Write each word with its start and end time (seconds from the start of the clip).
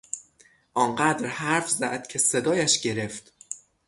آنقدر 0.73 1.27
حرف 1.27 1.69
زد 1.69 2.07
که 2.07 2.19
صدایش 2.19 2.81
گرفت. 2.81 3.33